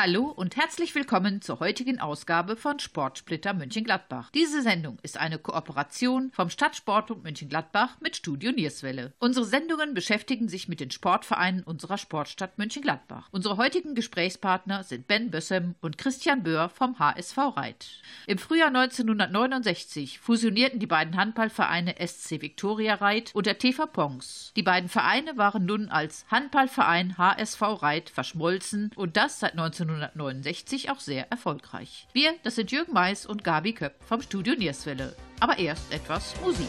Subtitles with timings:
[0.00, 4.30] Hallo und herzlich willkommen zur heutigen Ausgabe von Sportsplitter München-Gladbach.
[4.32, 9.12] Diese Sendung ist eine Kooperation vom Stadtsportbund München-Gladbach mit Studio Nierswelle.
[9.18, 13.26] Unsere Sendungen beschäftigen sich mit den Sportvereinen unserer Sportstadt München-Gladbach.
[13.32, 17.88] Unsere heutigen Gesprächspartner sind Ben Bössem und Christian Böhr vom HSV Reit.
[18.28, 24.52] Im Frühjahr 1969 fusionierten die beiden Handballvereine SC Viktoria Reit und der TV Pongs.
[24.54, 30.90] Die beiden Vereine waren nun als Handballverein HSV Reit verschmolzen und das seit 19 1969
[30.90, 32.06] auch sehr erfolgreich.
[32.12, 35.16] Wir, das sind Jürgen Mais und Gabi Köpp vom Studio Nierswelle.
[35.40, 36.68] Aber erst etwas Musik.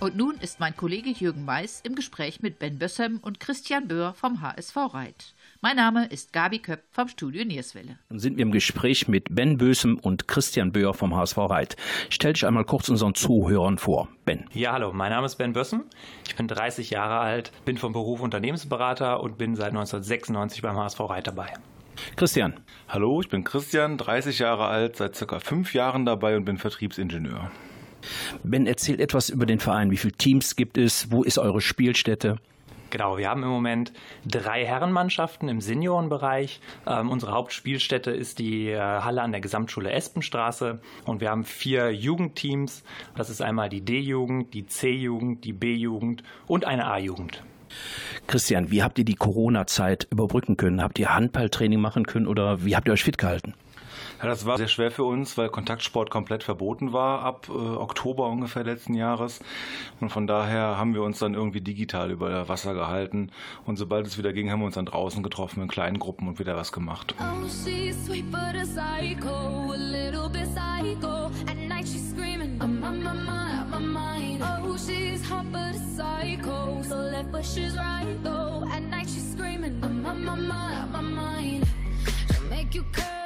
[0.00, 4.14] Und nun ist mein Kollege Jürgen Mais im Gespräch mit Ben Bössem und Christian Böhr
[4.14, 5.34] vom HSV Reit.
[5.60, 7.98] Mein Name ist Gabi Köpp vom Studio Nierswelle.
[8.08, 11.76] Dann sind wir im Gespräch mit Ben Bösem und Christian Böhr vom HSV Reit.
[12.08, 14.46] Stell dich einmal kurz unseren Zuhörern vor, Ben.
[14.54, 15.84] Ja, hallo, mein Name ist Ben Bössem.
[16.26, 21.00] Ich bin 30 Jahre alt, bin vom Beruf Unternehmensberater und bin seit 1996 beim HSV
[21.00, 21.52] Reit dabei.
[22.16, 22.54] Christian.
[22.88, 27.50] Hallo, ich bin Christian, 30 Jahre alt, seit circa fünf Jahren dabei und bin Vertriebsingenieur.
[28.42, 29.90] Ben, erzählt etwas über den Verein.
[29.90, 31.10] Wie viele Teams gibt es?
[31.10, 32.36] Wo ist eure Spielstätte?
[32.90, 33.92] Genau, wir haben im Moment
[34.26, 36.60] drei Herrenmannschaften im Seniorenbereich.
[36.86, 41.92] Ähm, unsere Hauptspielstätte ist die äh, Halle an der Gesamtschule Espenstraße und wir haben vier
[41.92, 42.82] Jugendteams.
[43.16, 47.44] Das ist einmal die D-Jugend, die C-Jugend, die B-Jugend und eine A-Jugend.
[48.26, 50.82] Christian, wie habt ihr die Corona-Zeit überbrücken können?
[50.82, 53.54] Habt ihr Handballtraining machen können oder wie habt ihr euch fit gehalten?
[54.20, 58.28] Ja, das war sehr schwer für uns, weil Kontaktsport komplett verboten war ab äh, Oktober
[58.28, 59.40] ungefähr letzten Jahres.
[59.98, 63.30] Und von daher haben wir uns dann irgendwie digital über Wasser gehalten.
[63.64, 66.38] Und sobald es wieder ging, haben wir uns dann draußen getroffen in kleinen Gruppen und
[66.38, 67.14] wieder was gemacht.
[67.18, 71.30] Oh, she's sweet but a psycho, a little bit psycho.
[71.46, 72.60] At night she's screaming.
[72.60, 72.66] Oh,
[74.76, 78.64] she's hot but a psycho, so left but she's right though.
[78.70, 81.66] At night she's screaming, I'm on my mind, my mind.
[82.32, 83.19] She'll make you curse.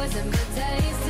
[0.00, 1.09] She's poison but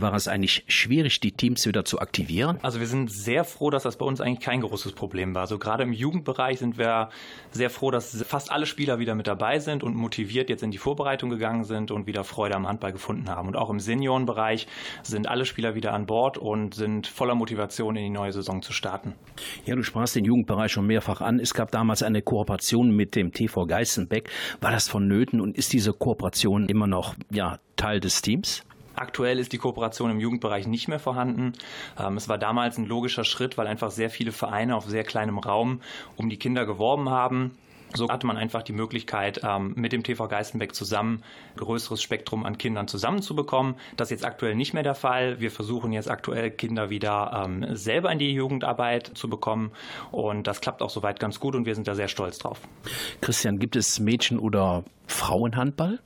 [0.00, 2.58] War es eigentlich schwierig, die Teams wieder zu aktivieren?
[2.62, 5.42] Also wir sind sehr froh, dass das bei uns eigentlich kein großes Problem war.
[5.42, 7.10] Also gerade im Jugendbereich sind wir
[7.50, 10.78] sehr froh, dass fast alle Spieler wieder mit dabei sind und motiviert jetzt in die
[10.78, 13.48] Vorbereitung gegangen sind und wieder Freude am Handball gefunden haben.
[13.48, 14.66] Und auch im Seniorenbereich
[15.02, 18.72] sind alle Spieler wieder an Bord und sind voller Motivation in die neue Saison zu
[18.72, 19.14] starten.
[19.66, 21.38] Ja, du sprachst den Jugendbereich schon mehrfach an.
[21.38, 24.30] Es gab damals eine Kooperation mit dem TV Geißenbeck.
[24.60, 28.64] War das vonnöten und ist diese Kooperation immer noch ja, Teil des Teams?
[29.00, 31.54] Aktuell ist die Kooperation im Jugendbereich nicht mehr vorhanden.
[31.98, 35.38] Ähm, es war damals ein logischer Schritt, weil einfach sehr viele Vereine auf sehr kleinem
[35.38, 35.80] Raum
[36.16, 37.52] um die Kinder geworben haben.
[37.94, 41.22] So hatte man einfach die Möglichkeit, ähm, mit dem TV Geistenbeck zusammen
[41.54, 43.74] ein größeres Spektrum an Kindern zusammenzubekommen.
[43.96, 45.40] Das ist jetzt aktuell nicht mehr der Fall.
[45.40, 49.72] Wir versuchen jetzt aktuell Kinder wieder ähm, selber in die Jugendarbeit zu bekommen.
[50.12, 52.60] Und das klappt auch soweit ganz gut und wir sind da sehr stolz drauf.
[53.22, 56.00] Christian, gibt es Mädchen- oder Frauenhandball?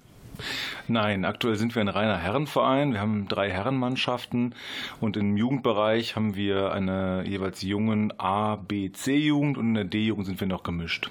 [0.88, 2.92] Nein, aktuell sind wir ein reiner Herrenverein.
[2.92, 4.54] Wir haben drei Herrenmannschaften
[5.00, 10.26] und im Jugendbereich haben wir eine jeweils jungen A, B, C-Jugend und in der D-Jugend
[10.26, 11.10] sind wir noch gemischt.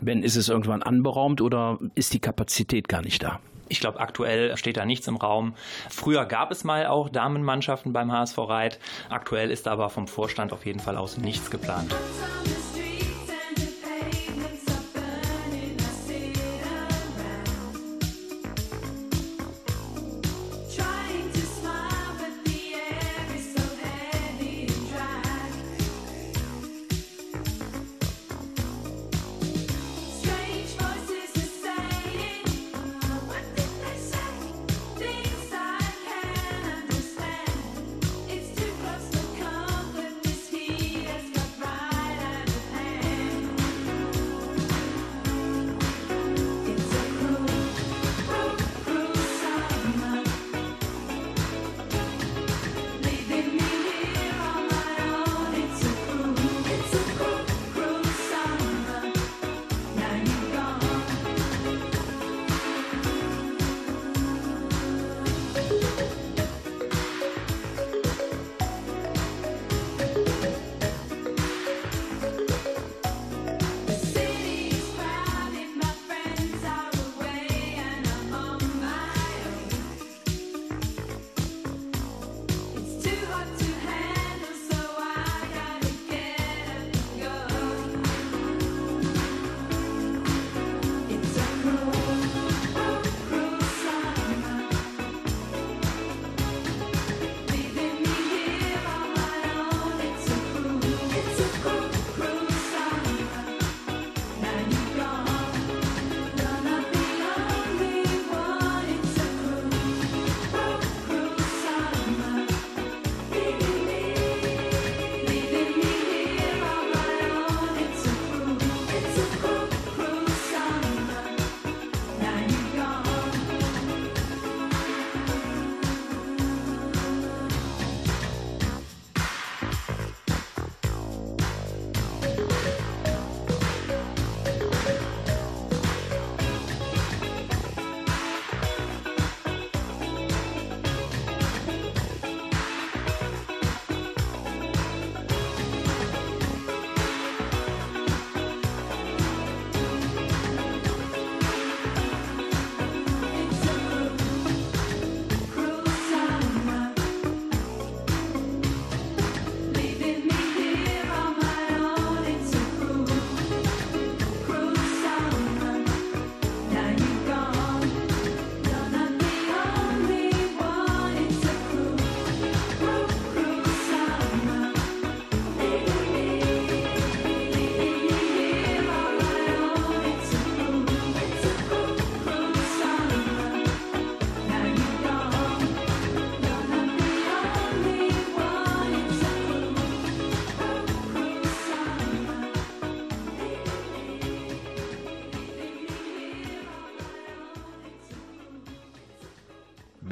[0.00, 3.40] Ben, ist es irgendwann anberaumt oder ist die Kapazität gar nicht da?
[3.68, 5.54] Ich glaube, aktuell steht da nichts im Raum.
[5.88, 8.80] Früher gab es mal auch Damenmannschaften beim HSV Reit.
[9.10, 11.94] Aktuell ist aber vom Vorstand auf jeden Fall aus nichts geplant.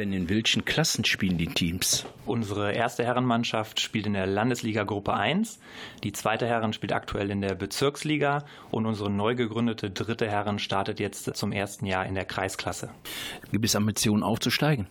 [0.09, 2.07] Ben, in welchen Klassen spielen die Teams?
[2.25, 5.59] Unsere erste Herrenmannschaft spielt in der Landesliga Gruppe 1,
[6.03, 10.99] die zweite Herren spielt aktuell in der Bezirksliga und unsere neu gegründete dritte Herren startet
[10.99, 12.89] jetzt zum ersten Jahr in der Kreisklasse.
[13.53, 14.87] Gibt es Ambitionen aufzusteigen?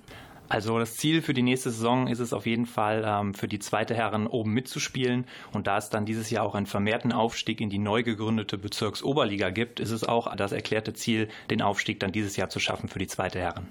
[0.50, 3.59] Also das Ziel für die nächste Saison ist es auf jeden Fall, ähm, für die
[3.59, 5.25] zweite Herren oben mitzuspielen.
[5.51, 9.50] Und da es dann dieses Jahr auch einen vermehrten Aufstieg in die neu gegründete Bezirksoberliga
[9.50, 13.00] gibt, ist es auch das erklärte Ziel, den Aufstieg dann dieses Jahr zu schaffen für
[13.00, 13.67] die zweite Herren.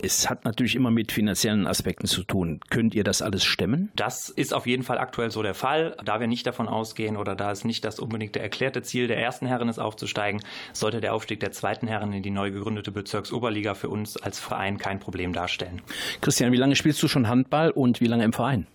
[0.00, 2.60] Es hat natürlich immer mit finanziellen Aspekten zu tun.
[2.70, 3.90] Könnt ihr das alles stemmen?
[3.96, 5.96] Das ist auf jeden Fall aktuell so der Fall.
[6.04, 9.46] Da wir nicht davon ausgehen oder da es nicht das unbedingte erklärte Ziel der ersten
[9.46, 10.40] Herren ist, aufzusteigen,
[10.72, 14.78] sollte der Aufstieg der zweiten Herren in die neu gegründete Bezirksoberliga für uns als Verein
[14.78, 15.82] kein Problem darstellen.
[16.20, 18.66] Christian, wie lange spielst du schon Handball und wie lange im Verein?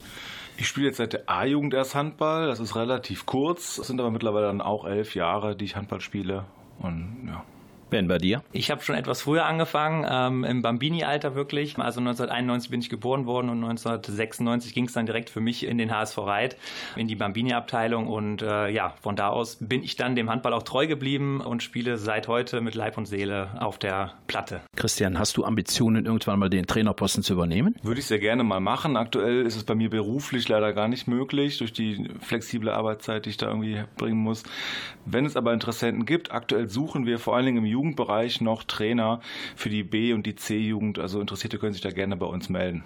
[0.58, 2.48] Ich spiele jetzt seit der A-Jugend erst Handball.
[2.48, 3.78] Das ist relativ kurz.
[3.78, 6.46] Es sind aber mittlerweile dann auch elf Jahre, die ich Handball spiele.
[6.80, 7.44] Und ja,
[7.94, 8.42] Ben, bei dir?
[8.54, 11.78] Ich habe schon etwas früher angefangen, ähm, im Bambini-Alter wirklich.
[11.78, 15.78] Also 1991 bin ich geboren worden und 1996 ging es dann direkt für mich in
[15.78, 16.58] den HSV Reit,
[16.96, 18.08] in die Bambini-Abteilung.
[18.08, 21.62] Und äh, ja, von da aus bin ich dann dem Handball auch treu geblieben und
[21.62, 24.62] spiele seit heute mit Leib und Seele auf der Platte.
[24.76, 27.76] Christian, hast du Ambitionen, irgendwann mal den Trainerposten zu übernehmen?
[27.84, 28.98] Würde ich sehr gerne mal machen.
[28.98, 33.30] Aktuell ist es bei mir beruflich leider gar nicht möglich, durch die flexible Arbeitszeit, die
[33.30, 34.42] ich da irgendwie bringen muss.
[35.06, 38.64] Wenn es aber Interessenten gibt, aktuell suchen wir vor allen Dingen im Jugend Jugendbereich noch
[38.64, 39.20] Trainer
[39.58, 41.00] für die B- und die C-Jugend.
[41.00, 42.84] Also Interessierte können sich da gerne bei uns melden.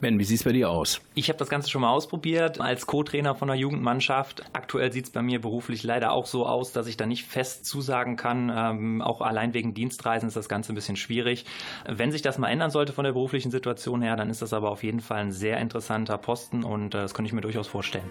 [0.00, 1.00] Ben, wie sieht es bei dir aus?
[1.14, 4.42] Ich habe das Ganze schon mal ausprobiert als Co-Trainer von der Jugendmannschaft.
[4.54, 7.66] Aktuell sieht es bei mir beruflich leider auch so aus, dass ich da nicht fest
[7.66, 8.50] zusagen kann.
[8.54, 11.44] Ähm, auch allein wegen Dienstreisen ist das Ganze ein bisschen schwierig.
[11.86, 14.70] Wenn sich das mal ändern sollte von der beruflichen Situation her, dann ist das aber
[14.70, 18.10] auf jeden Fall ein sehr interessanter Posten und äh, das könnte ich mir durchaus vorstellen.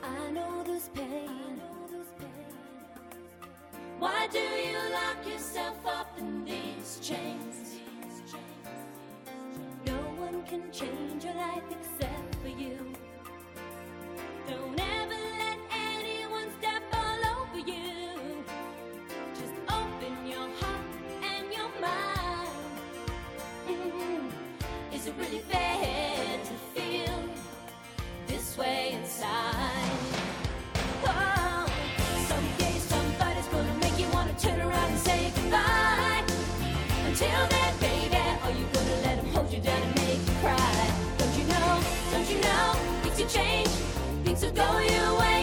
[44.45, 45.35] Will go your way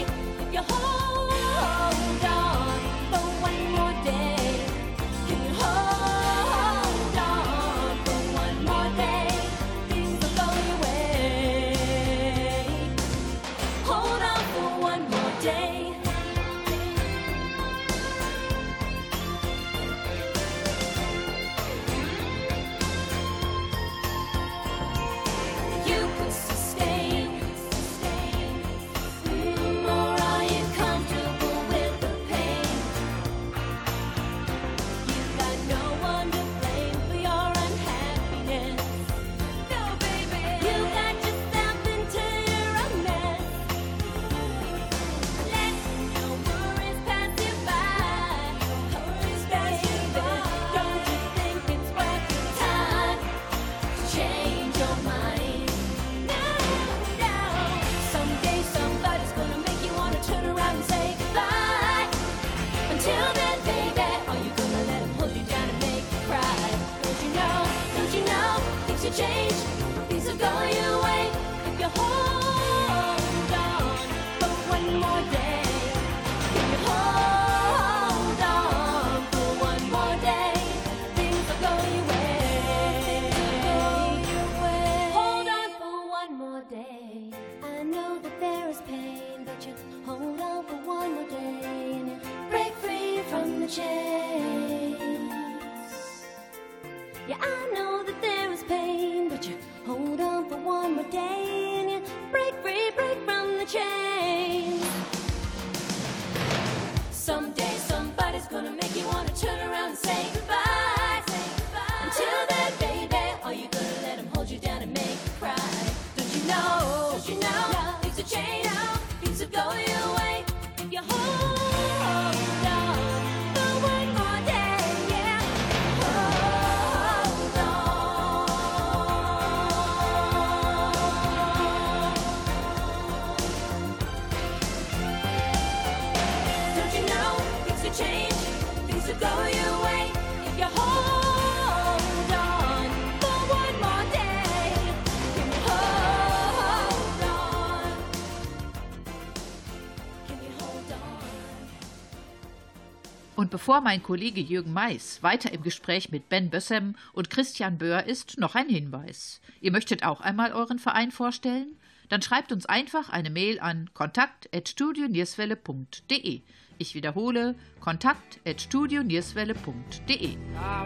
[153.63, 158.37] bevor mein Kollege Jürgen Mais weiter im Gespräch mit Ben Bössem und Christian Böhr ist,
[158.37, 159.39] noch ein Hinweis.
[159.61, 161.77] Ihr möchtet auch einmal euren Verein vorstellen?
[162.09, 166.41] Dann schreibt uns einfach eine Mail an kontakt.studionierswelle.de.
[166.77, 170.27] Ich wiederhole, kontakt.studionierswelle.de.
[170.27, 170.35] I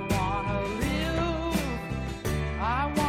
[0.10, 1.56] wanna live,
[2.60, 3.07] I wanna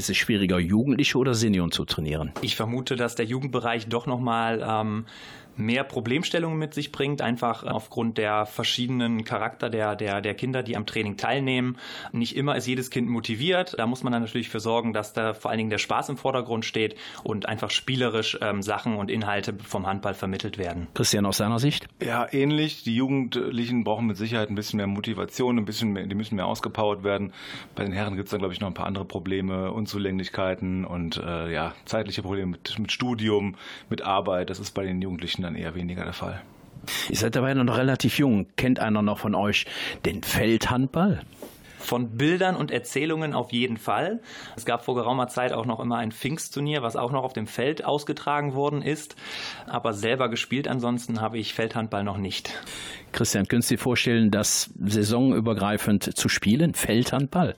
[0.00, 2.32] ist es schwieriger, Jugendliche oder Senioren zu trainieren?
[2.42, 5.04] Ich vermute, dass der Jugendbereich doch nochmal ähm,
[5.60, 10.76] mehr Problemstellungen mit sich bringt, einfach aufgrund der verschiedenen Charakter der, der, der Kinder, die
[10.76, 11.76] am Training teilnehmen.
[12.12, 13.74] Nicht immer ist jedes Kind motiviert.
[13.78, 16.16] Da muss man dann natürlich für sorgen, dass da vor allen Dingen der Spaß im
[16.16, 20.88] Vordergrund steht und einfach spielerisch ähm, Sachen und Inhalte vom Handball vermittelt werden.
[20.94, 21.86] Christian, aus seiner Sicht?
[22.02, 22.82] Ja, ähnlich.
[22.82, 26.46] Die Jugendlichen brauchen mit Sicherheit ein bisschen mehr Motivation, ein bisschen mehr, die müssen mehr
[26.46, 27.32] ausgepowert werden.
[27.74, 31.16] Bei den Herren gibt es dann, glaube ich, noch ein paar andere Probleme, Unzulänglichkeiten und
[31.18, 33.56] äh, ja, zeitliche Probleme mit, mit Studium,
[33.88, 34.50] mit Arbeit.
[34.50, 36.40] Das ist bei den Jugendlichen dann eher weniger der Fall.
[37.08, 38.46] Ihr seid dabei noch relativ jung.
[38.56, 39.66] Kennt einer noch von euch
[40.04, 41.20] den Feldhandball?
[41.90, 44.20] Von Bildern und Erzählungen auf jeden Fall.
[44.54, 47.48] Es gab vor geraumer Zeit auch noch immer ein Pfingstturnier, was auch noch auf dem
[47.48, 49.16] Feld ausgetragen worden ist.
[49.66, 52.52] Aber selber gespielt ansonsten habe ich Feldhandball noch nicht.
[53.10, 57.56] Christian, könntest du dir vorstellen, das saisonübergreifend zu spielen, Feldhandball?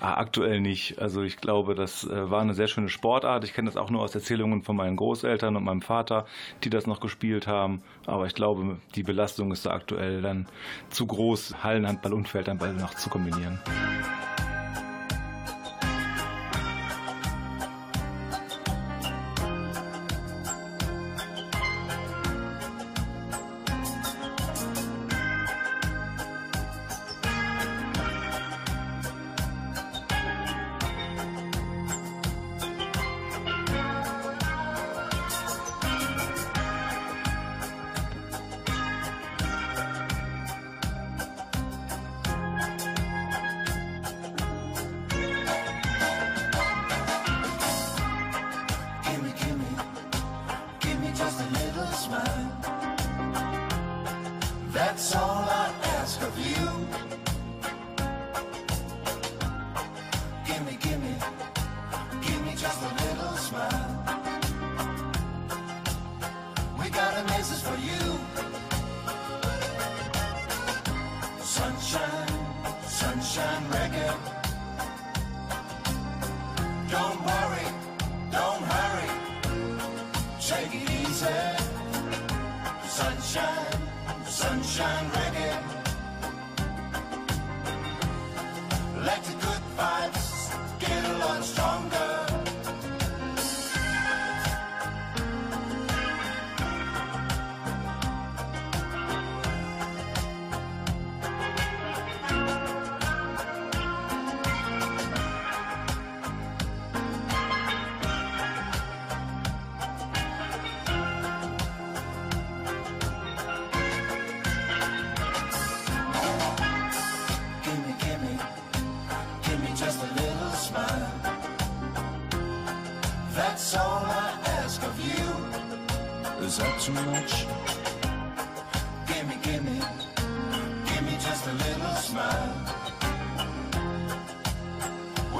[0.00, 0.98] Ah, aktuell nicht.
[0.98, 3.44] Also ich glaube, das äh, war eine sehr schöne Sportart.
[3.44, 6.26] Ich kenne das auch nur aus Erzählungen von meinen Großeltern und meinem Vater,
[6.64, 7.80] die das noch gespielt haben.
[8.08, 10.46] Aber ich glaube, die Belastung ist da aktuell dann
[10.88, 13.60] zu groß, Hallenhandball und Feldhandball noch zu kombinieren.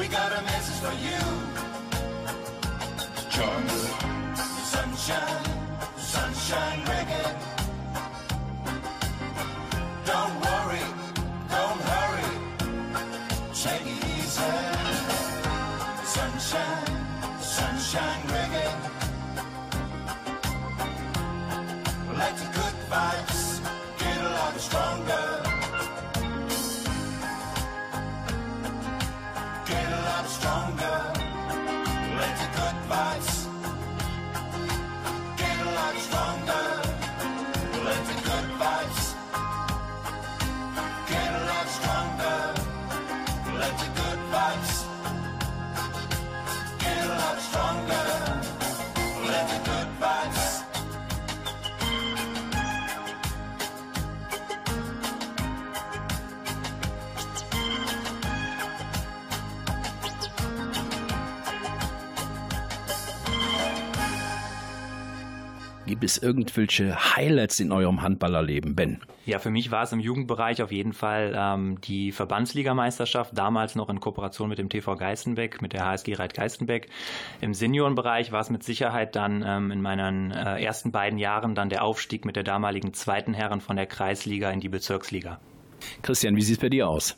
[0.09, 1.19] We got a message for you.
[3.29, 5.48] Sunshine, sunshine
[65.99, 69.01] Gibt es irgendwelche Highlights in eurem Handballerleben, Ben?
[69.27, 73.89] Ja, für mich war es im Jugendbereich auf jeden Fall ähm, die Verbandsligameisterschaft, damals noch
[73.89, 76.89] in Kooperation mit dem TV Geistenbeck, mit der HSG Reit Geistenbeck.
[77.41, 81.69] Im Seniorenbereich war es mit Sicherheit dann ähm, in meinen äh, ersten beiden Jahren dann
[81.69, 85.41] der Aufstieg mit der damaligen zweiten Herren von der Kreisliga in die Bezirksliga.
[86.03, 87.17] Christian, wie sieht es bei dir aus?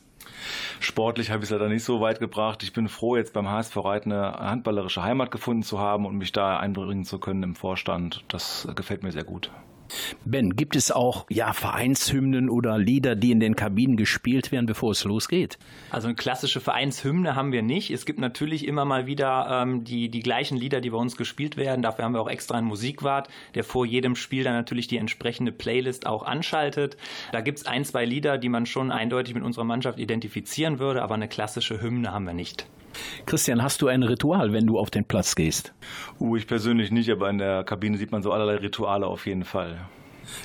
[0.79, 2.63] Sportlich habe ich es leider nicht so weit gebracht.
[2.63, 6.31] Ich bin froh, jetzt beim HSV Reit eine handballerische Heimat gefunden zu haben und mich
[6.31, 8.23] da einbringen zu können im Vorstand.
[8.27, 9.51] Das gefällt mir sehr gut.
[10.23, 14.91] Ben, gibt es auch ja Vereinshymnen oder Lieder, die in den Kabinen gespielt werden, bevor
[14.91, 15.57] es losgeht?
[15.89, 17.89] Also eine klassische Vereinshymne haben wir nicht.
[17.89, 21.57] Es gibt natürlich immer mal wieder ähm, die, die gleichen Lieder, die bei uns gespielt
[21.57, 21.81] werden.
[21.81, 25.51] Dafür haben wir auch extra einen Musikwart, der vor jedem Spiel dann natürlich die entsprechende
[25.51, 26.97] Playlist auch anschaltet.
[27.31, 31.01] Da gibt es ein, zwei Lieder, die man schon eindeutig mit unserer Mannschaft identifizieren würde,
[31.01, 32.67] aber eine klassische Hymne haben wir nicht.
[33.25, 35.73] Christian, hast du ein Ritual, wenn du auf den Platz gehst?
[36.19, 39.45] Uh, ich persönlich nicht, aber in der Kabine sieht man so allerlei Rituale auf jeden
[39.45, 39.79] Fall.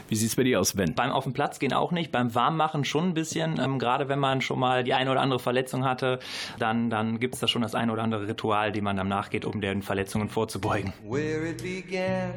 [0.09, 0.95] Wie sieht es bei dir aus, Ben?
[0.95, 3.59] Beim auf den Platz gehen auch nicht, beim Warmmachen schon ein bisschen.
[3.61, 6.19] Ähm, gerade wenn man schon mal die eine oder andere Verletzung hatte,
[6.59, 9.45] dann, dann gibt es da schon das eine oder andere Ritual, dem man dann nachgeht,
[9.45, 10.93] um den Verletzungen vorzubeugen.
[11.09, 12.33] where it began.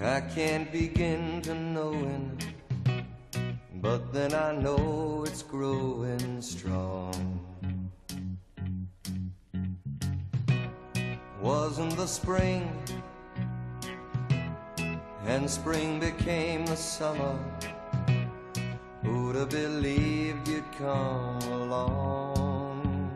[0.00, 2.36] I can't begin to knowing,
[3.80, 7.12] but then I know it's growing strong.
[11.40, 12.68] Wasn't the spring,
[15.26, 17.38] and spring became the summer.
[19.02, 23.10] Who'd have believed you'd come along?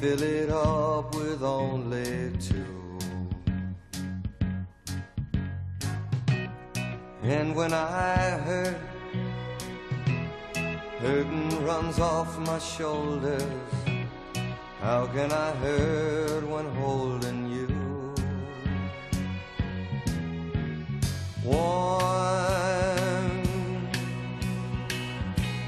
[0.00, 2.98] Fill it up with only two.
[7.22, 8.80] And when I hurt,
[11.00, 13.42] hurting runs off my shoulders.
[14.80, 17.68] How can I hurt when holding you?
[21.44, 22.70] Warm,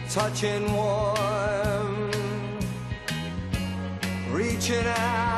[0.09, 1.32] touching warm,
[4.63, 5.32] reaching out,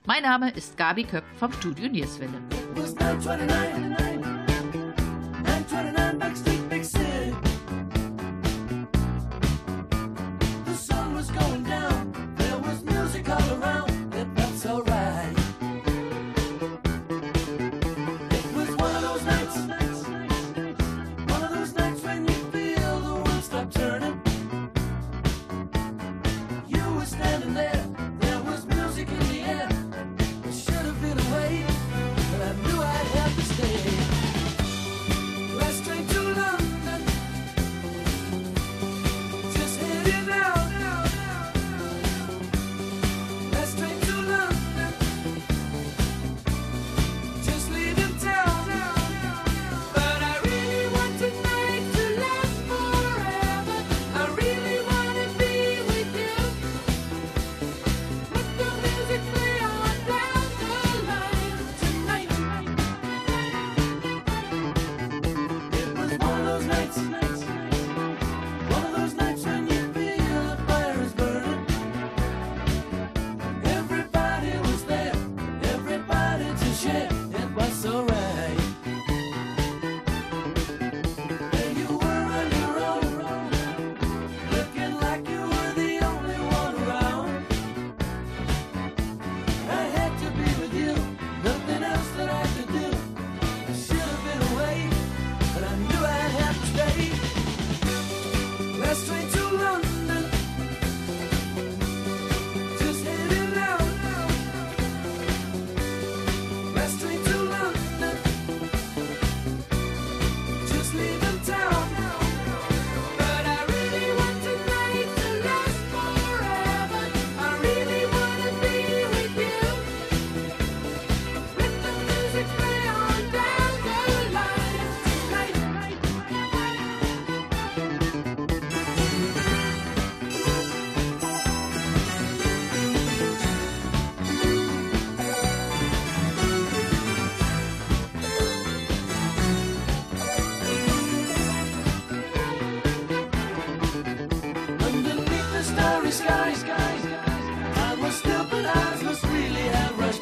[0.07, 2.41] Mein Name ist Gabi Köpp vom Studio Nierswelle.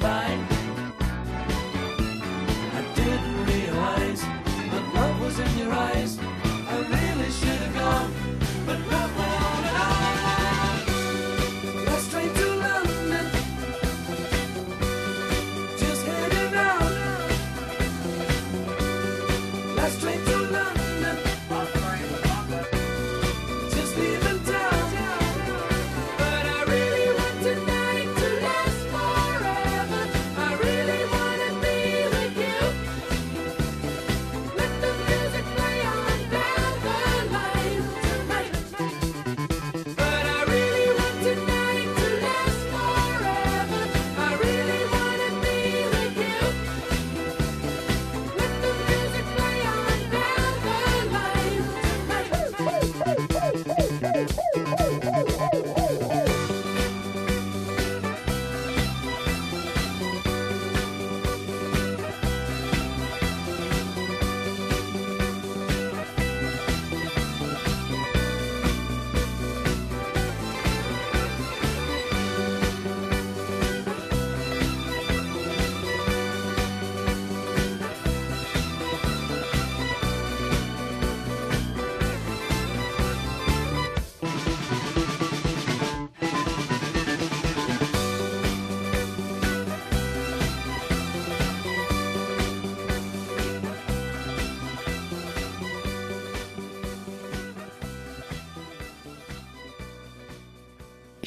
[0.09, 0.58] fine.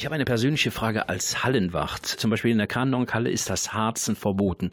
[0.02, 2.06] Ich habe eine persönliche Frage als Hallenwacht.
[2.06, 4.72] Zum Beispiel in der Kandonk-Halle ist das Harzen verboten.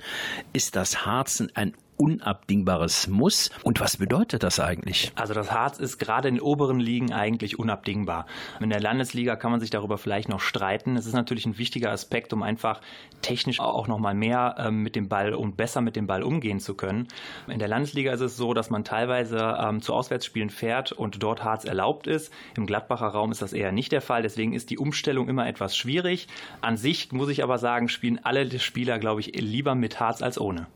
[0.54, 3.52] Ist das Harzen ein unabdingbares Muss?
[3.64, 5.12] Und was bedeutet das eigentlich?
[5.16, 8.26] Also das Harz ist gerade in den oberen Ligen eigentlich unabdingbar.
[8.60, 10.96] In der Landesliga kann man sich darüber vielleicht noch streiten.
[10.96, 12.80] Es ist natürlich ein wichtiger Aspekt, um einfach
[13.22, 16.60] technisch auch noch mal mehr ähm, mit dem Ball und besser mit dem Ball umgehen
[16.60, 17.08] zu können.
[17.48, 21.44] In der Landesliga ist es so, dass man teilweise ähm, zu Auswärtsspielen fährt und dort
[21.44, 22.32] Harz erlaubt ist.
[22.56, 24.22] Im Gladbacher Raum ist das eher nicht der Fall.
[24.22, 26.28] Deswegen ist die Umstellung immer etwas schwierig.
[26.62, 30.40] An sich muss ich aber sagen, spielen alle Spieler, glaube ich, lieber mit Harz als
[30.40, 30.68] ohne.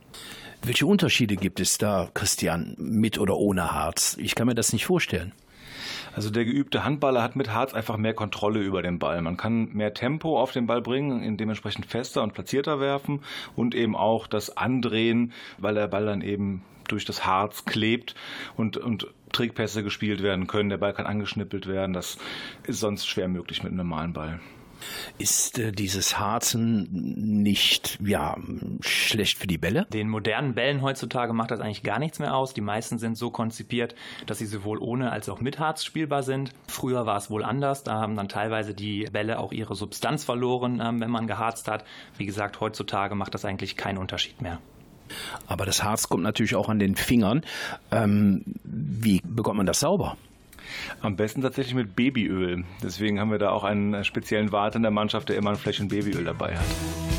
[0.65, 4.15] Welche Unterschiede gibt es da, Christian, mit oder ohne Harz?
[4.17, 5.33] Ich kann mir das nicht vorstellen.
[6.15, 9.21] Also der geübte Handballer hat mit Harz einfach mehr Kontrolle über den Ball.
[9.21, 13.19] Man kann mehr Tempo auf den Ball bringen, dementsprechend fester und platzierter werfen
[13.57, 18.15] und eben auch das Andrehen, weil der Ball dann eben durch das Harz klebt
[18.55, 20.69] und, und Trickpässe gespielt werden können.
[20.69, 21.91] Der Ball kann angeschnippelt werden.
[21.91, 22.17] Das
[22.65, 24.39] ist sonst schwer möglich mit einem normalen Ball.
[25.17, 28.37] Ist äh, dieses Harzen nicht ja
[28.81, 29.85] schlecht für die Bälle?
[29.93, 32.53] Den modernen Bällen heutzutage macht das eigentlich gar nichts mehr aus.
[32.53, 36.51] Die meisten sind so konzipiert, dass sie sowohl ohne als auch mit Harz spielbar sind.
[36.67, 37.83] Früher war es wohl anders.
[37.83, 41.85] Da haben dann teilweise die Bälle auch ihre Substanz verloren, ähm, wenn man geharzt hat.
[42.17, 44.59] Wie gesagt, heutzutage macht das eigentlich keinen Unterschied mehr.
[45.47, 47.41] Aber das Harz kommt natürlich auch an den Fingern.
[47.91, 50.17] Ähm, wie bekommt man das sauber?
[51.01, 52.63] Am besten tatsächlich mit Babyöl.
[52.81, 55.87] Deswegen haben wir da auch einen speziellen Wart in der Mannschaft, der immer ein Fläschchen
[55.87, 57.12] Babyöl dabei hat.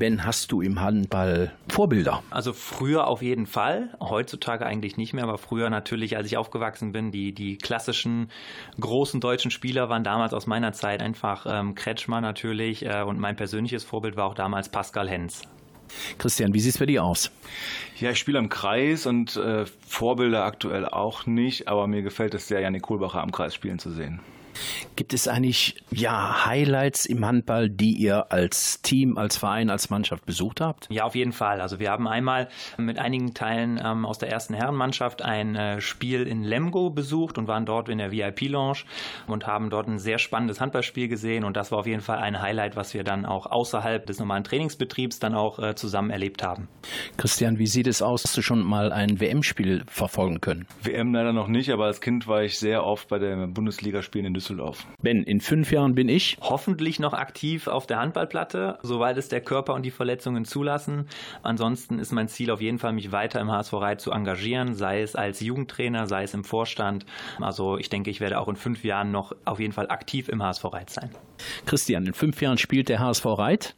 [0.00, 2.22] Ben, hast du im Handball Vorbilder?
[2.30, 6.92] Also früher auf jeden Fall, heutzutage eigentlich nicht mehr, aber früher natürlich, als ich aufgewachsen
[6.92, 8.30] bin, die, die klassischen
[8.80, 13.36] großen deutschen Spieler waren damals aus meiner Zeit einfach ähm, Kretschmer natürlich äh, und mein
[13.36, 15.42] persönliches Vorbild war auch damals Pascal Hens.
[16.16, 17.30] Christian, wie sieht es bei dir aus?
[17.98, 22.48] Ja, ich spiele am Kreis und äh, Vorbilder aktuell auch nicht, aber mir gefällt es
[22.48, 24.20] sehr, Janik Kohlbacher am Kreis spielen zu sehen.
[24.96, 30.26] Gibt es eigentlich ja Highlights im Handball, die ihr als Team, als Verein, als Mannschaft
[30.26, 30.88] besucht habt?
[30.90, 31.60] Ja, auf jeden Fall.
[31.60, 36.26] Also wir haben einmal mit einigen Teilen ähm, aus der ersten Herrenmannschaft ein äh, Spiel
[36.26, 38.84] in Lemgo besucht und waren dort in der VIP-Lounge
[39.26, 42.40] und haben dort ein sehr spannendes Handballspiel gesehen und das war auf jeden Fall ein
[42.40, 46.68] Highlight, was wir dann auch außerhalb des normalen Trainingsbetriebs dann auch äh, zusammen erlebt haben.
[47.16, 48.24] Christian, wie sieht es aus?
[48.24, 50.66] Hast du schon mal ein WM-Spiel verfolgen können?
[50.82, 54.34] WM leider noch nicht, aber als Kind war ich sehr oft bei den Bundesligaspielen in
[54.34, 54.49] Düsseldorf.
[55.02, 59.40] Ben, in fünf Jahren bin ich Hoffentlich noch aktiv auf der Handballplatte, soweit es der
[59.40, 61.06] Körper und die Verletzungen zulassen.
[61.42, 65.02] Ansonsten ist mein Ziel auf jeden Fall, mich weiter im HSV Reit zu engagieren, sei
[65.02, 67.06] es als Jugendtrainer, sei es im Vorstand.
[67.40, 70.42] Also ich denke, ich werde auch in fünf Jahren noch auf jeden Fall aktiv im
[70.42, 71.10] HSV Reit sein.
[71.66, 73.74] Christian, in fünf Jahren spielt der HSV Reit.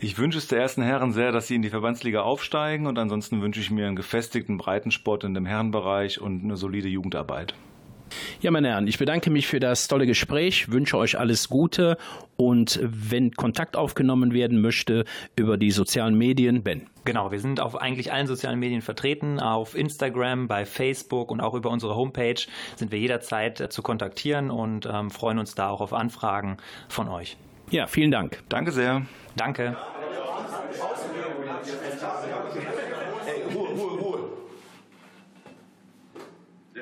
[0.00, 3.42] Ich wünsche es der ersten Herren sehr, dass sie in die Verbandsliga aufsteigen und ansonsten
[3.42, 7.54] wünsche ich mir einen gefestigten Breitensport in dem Herrenbereich und eine solide Jugendarbeit.
[8.40, 11.96] Ja, meine Herren, ich bedanke mich für das tolle Gespräch, wünsche euch alles Gute
[12.36, 15.04] und wenn Kontakt aufgenommen werden möchte
[15.36, 16.88] über die sozialen Medien, Ben.
[17.04, 21.54] Genau, wir sind auf eigentlich allen sozialen Medien vertreten, auf Instagram, bei Facebook und auch
[21.54, 22.40] über unsere Homepage
[22.76, 26.58] sind wir jederzeit äh, zu kontaktieren und ähm, freuen uns da auch auf Anfragen
[26.88, 27.36] von euch.
[27.70, 28.42] Ja, vielen Dank.
[28.48, 29.02] Danke sehr.
[29.36, 29.76] Danke.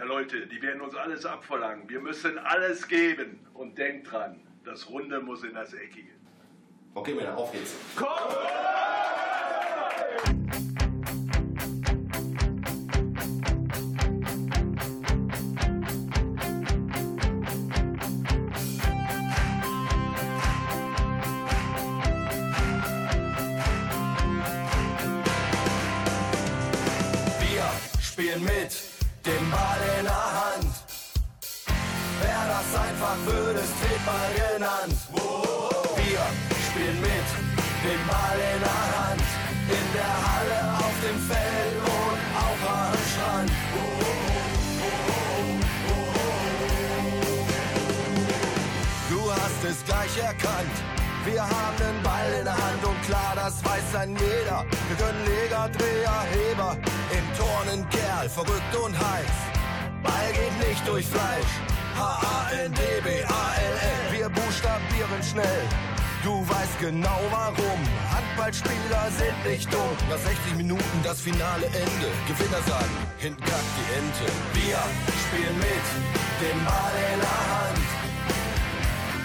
[0.00, 1.86] Ja, Leute, die werden uns alles abverlangen.
[1.86, 3.38] Wir müssen alles geben.
[3.52, 6.08] Und denkt dran, das Runde muss in das Eckige.
[6.94, 7.76] Okay, Männer, auf geht's.
[27.38, 28.89] Wir spielen mit
[29.50, 30.72] Ball in der Hand.
[32.22, 34.96] Wer das einfach würde, ist Tretball genannt.
[35.96, 36.24] Wir
[36.66, 37.28] spielen mit
[37.84, 39.26] dem Ball in der Hand.
[39.68, 43.50] In der Halle, auf dem Feld und auch am Strand.
[49.10, 50.89] Du hast es gleich erkannt.
[51.24, 54.64] Wir haben den Ball in der Hand und klar, das weiß dann jeder.
[54.88, 56.76] Wir können Leger, Dreher, Heber,
[57.12, 59.36] im Turnen Kerl, verrückt und heiß.
[60.02, 61.52] Ball geht nicht durch Fleisch.
[61.96, 63.20] H-A-N-D-B-A-L-L.
[64.16, 65.62] Wir buchstabieren schnell.
[66.24, 67.80] Du weißt genau warum.
[68.12, 69.96] Handballspieler sind nicht dumm.
[70.08, 72.08] Nach 60 Minuten das finale Ende.
[72.28, 74.32] Gewinner sagen, hinten kackt die Ente.
[74.54, 74.78] Wir
[75.20, 75.86] spielen mit,
[76.40, 77.69] den Ball in der Hand.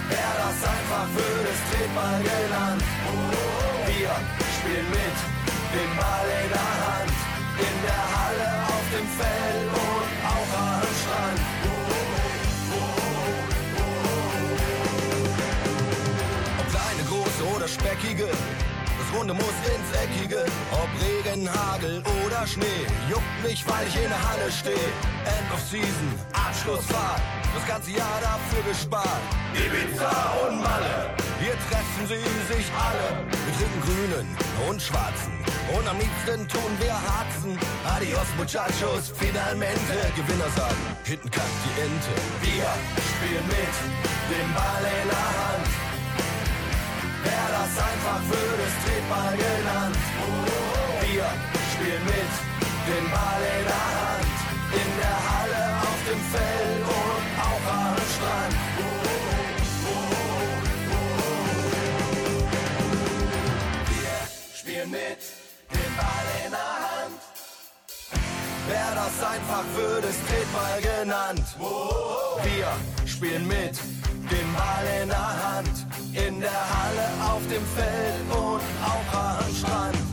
[0.10, 2.84] Wer das einfach würde, ist Tretball genannt.
[3.88, 4.14] Wir
[4.56, 5.18] spielen mit,
[5.74, 7.16] den Ball in der Hand.
[7.58, 11.40] In der Halle, auf dem Feld und auch am Strand.
[16.60, 18.30] Ob kleine, große oder speckige,
[19.06, 20.46] das Runde muss ins Eckige.
[20.72, 24.90] Ob Regen, Hagel oder Schnee, juckt mich, weil ich in der Halle stehe.
[25.26, 27.22] End of Season, Abschlussfahrt,
[27.54, 29.22] das ganze Jahr dafür gespart.
[29.54, 30.12] Ibiza
[30.48, 33.26] und Malle, hier treffen sie sich alle.
[33.30, 34.38] Wir trinken grünen
[34.70, 35.34] und schwarzen
[35.76, 37.58] und am liebsten tun wir Harzen.
[37.86, 39.96] Adios Muchachos, finalmente.
[40.16, 42.14] Gewinner sagen, hinten kackt die Ente.
[42.42, 42.70] Wir
[43.12, 43.76] spielen mit,
[44.30, 45.65] den Ball in der Hand.
[47.26, 49.98] Wer das einfach würde, ist Tretball genannt.
[51.02, 51.28] Wir
[51.72, 52.34] spielen mit,
[52.88, 54.36] den Ball in der Hand.
[54.82, 58.56] In der Halle, auf dem Feld und auch am Strand.
[63.92, 64.18] Wir
[64.60, 65.22] spielen mit,
[65.72, 67.20] den Ball in der Hand.
[68.68, 71.46] Wer das einfach würde, ist Tretball genannt.
[72.44, 73.80] Wir spielen mit,
[74.32, 75.85] den Ball in der Hand.
[76.16, 80.05] In der Halle, auf dem Feld und auch am Strand.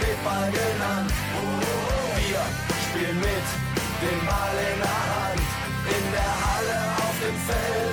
[0.00, 1.12] Tretball genannt.
[2.16, 2.42] Wir
[2.84, 3.46] spielen mit,
[4.00, 5.40] den Ball in der Hand.
[5.96, 7.89] In der Halle, auf dem Feld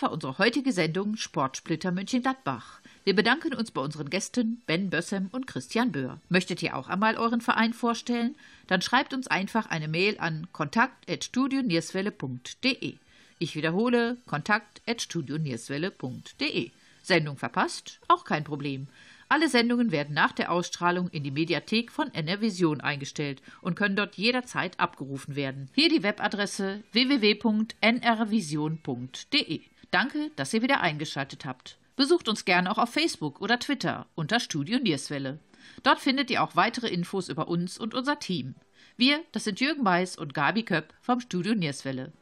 [0.00, 2.78] War unsere heutige Sendung Sportsplitter Mönchengladbach.
[3.04, 6.20] Wir bedanken uns bei unseren Gästen Ben Bössem und Christian Böhr.
[6.28, 8.36] Möchtet ihr auch einmal euren Verein vorstellen?
[8.68, 12.94] Dann schreibt uns einfach eine Mail an kontakt.studionierswelle.de.
[13.40, 16.70] Ich wiederhole kontakt.studionierswelle.de.
[17.02, 17.98] Sendung verpasst?
[18.06, 18.86] Auch kein Problem.
[19.28, 24.16] Alle Sendungen werden nach der Ausstrahlung in die Mediathek von NRVision eingestellt und können dort
[24.16, 25.68] jederzeit abgerufen werden.
[25.74, 29.60] Hier die Webadresse www.nrvision.de.
[29.90, 31.78] Danke, dass ihr wieder eingeschaltet habt.
[31.96, 35.40] Besucht uns gerne auch auf Facebook oder Twitter unter Studio Nierswelle.
[35.82, 38.54] Dort findet ihr auch weitere Infos über uns und unser Team.
[38.96, 42.12] Wir, das sind Jürgen Weiß und Gabi Köpp vom Studio Nierswelle.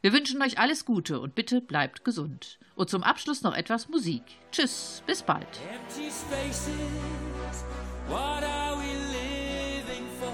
[0.00, 2.58] Wir wünschen euch alles Gute und bitte bleibt gesund.
[2.74, 4.22] Und zum Abschluss noch etwas Musik.
[4.52, 5.46] Tschüss, bis bald.
[5.70, 7.64] Empty spaces,
[8.08, 10.32] what are we living for?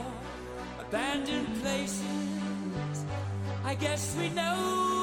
[0.80, 2.02] Abandoned places,
[3.64, 5.01] I guess we know.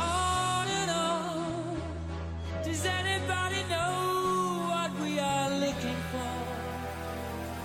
[0.00, 1.76] On and on,
[2.64, 6.34] does anybody know what we are looking for?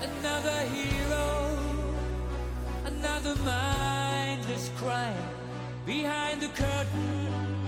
[0.08, 1.58] Another hero,
[2.84, 5.28] another mindless crime
[5.86, 7.65] behind the curtain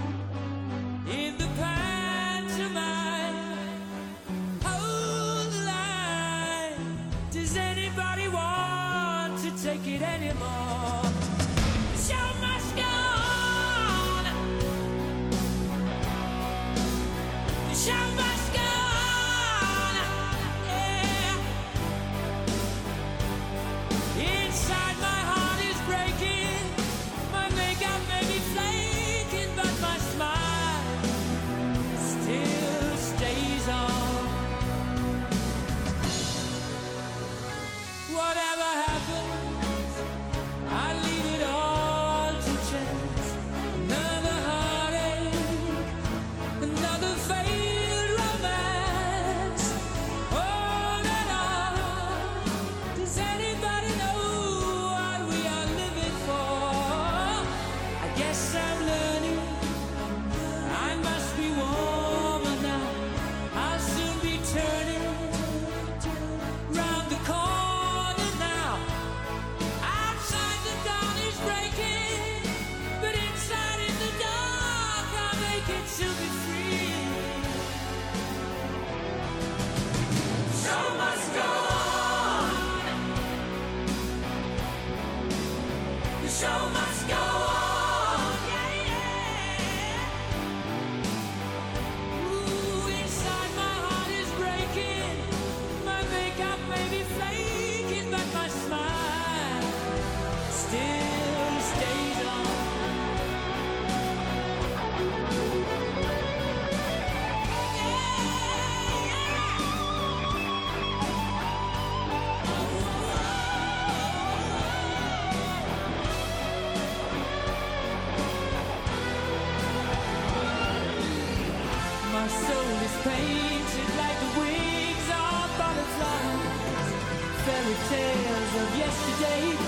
[129.20, 129.67] of